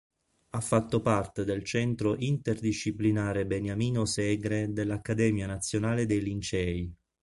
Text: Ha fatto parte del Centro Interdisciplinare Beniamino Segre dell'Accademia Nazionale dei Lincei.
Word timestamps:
Ha 0.49 0.59
fatto 0.59 0.99
parte 1.03 1.43
del 1.45 1.63
Centro 1.63 2.15
Interdisciplinare 2.17 3.45
Beniamino 3.45 4.05
Segre 4.05 4.73
dell'Accademia 4.73 5.45
Nazionale 5.45 6.07
dei 6.07 6.23
Lincei. 6.23 6.95